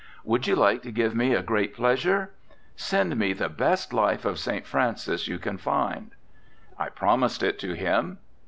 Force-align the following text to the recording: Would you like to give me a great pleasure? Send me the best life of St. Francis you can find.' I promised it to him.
Would 0.23 0.47
you 0.47 0.55
like 0.55 0.81
to 0.81 0.91
give 0.91 1.13
me 1.13 1.35
a 1.35 1.43
great 1.43 1.75
pleasure? 1.75 2.31
Send 2.75 3.15
me 3.17 3.33
the 3.33 3.49
best 3.49 3.93
life 3.93 4.25
of 4.25 4.39
St. 4.39 4.65
Francis 4.65 5.27
you 5.27 5.37
can 5.37 5.59
find.' 5.59 6.15
I 6.75 6.89
promised 6.89 7.43
it 7.43 7.59
to 7.59 7.73
him. 7.73 8.17